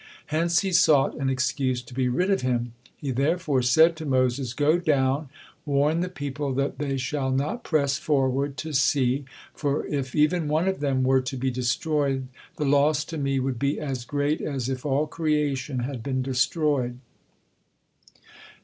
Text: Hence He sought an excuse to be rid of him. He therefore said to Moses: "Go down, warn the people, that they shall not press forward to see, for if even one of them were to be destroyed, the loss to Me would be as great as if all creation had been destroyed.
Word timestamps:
Hence 0.33 0.61
He 0.61 0.71
sought 0.71 1.13
an 1.17 1.29
excuse 1.29 1.79
to 1.83 1.93
be 1.93 2.09
rid 2.09 2.31
of 2.31 2.41
him. 2.41 2.73
He 2.97 3.11
therefore 3.11 3.61
said 3.61 3.95
to 3.97 4.03
Moses: 4.07 4.55
"Go 4.55 4.79
down, 4.79 5.29
warn 5.63 5.99
the 5.99 6.09
people, 6.09 6.53
that 6.53 6.79
they 6.79 6.97
shall 6.97 7.29
not 7.29 7.63
press 7.63 7.99
forward 7.99 8.57
to 8.57 8.73
see, 8.73 9.25
for 9.53 9.85
if 9.85 10.15
even 10.15 10.47
one 10.47 10.67
of 10.67 10.79
them 10.79 11.03
were 11.03 11.21
to 11.21 11.37
be 11.37 11.51
destroyed, 11.51 12.27
the 12.55 12.65
loss 12.65 13.05
to 13.05 13.17
Me 13.19 13.39
would 13.39 13.59
be 13.59 13.79
as 13.79 14.03
great 14.03 14.41
as 14.41 14.69
if 14.69 14.87
all 14.87 15.05
creation 15.05 15.81
had 15.81 16.01
been 16.01 16.23
destroyed. 16.23 16.97